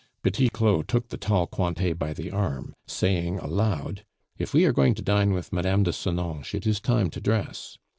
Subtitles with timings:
[0.23, 4.03] Petit Claud took the tall Cointet by the arm, saying aloud,
[4.35, 5.83] "If we are going to dine with Mme.
[5.83, 7.77] de Senonches, it is time to dress."